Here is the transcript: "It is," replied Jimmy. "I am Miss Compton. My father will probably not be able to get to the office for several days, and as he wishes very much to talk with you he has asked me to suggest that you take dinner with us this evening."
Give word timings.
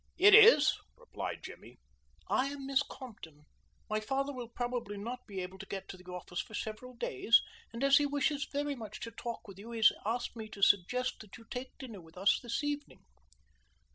"It 0.17 0.33
is," 0.33 0.73
replied 0.97 1.43
Jimmy. 1.43 1.77
"I 2.27 2.47
am 2.47 2.65
Miss 2.65 2.81
Compton. 2.81 3.43
My 3.87 3.99
father 3.99 4.33
will 4.33 4.49
probably 4.49 4.97
not 4.97 5.27
be 5.27 5.41
able 5.41 5.59
to 5.59 5.65
get 5.67 5.87
to 5.89 5.97
the 5.97 6.05
office 6.11 6.39
for 6.39 6.55
several 6.55 6.95
days, 6.95 7.39
and 7.71 7.83
as 7.83 7.97
he 7.97 8.07
wishes 8.07 8.47
very 8.51 8.73
much 8.73 8.99
to 9.01 9.11
talk 9.11 9.47
with 9.47 9.59
you 9.59 9.69
he 9.73 9.77
has 9.77 9.91
asked 10.03 10.35
me 10.35 10.47
to 10.49 10.63
suggest 10.63 11.19
that 11.19 11.37
you 11.37 11.45
take 11.51 11.77
dinner 11.77 12.01
with 12.01 12.17
us 12.17 12.39
this 12.41 12.63
evening." 12.63 13.03